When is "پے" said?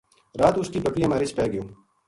1.37-1.45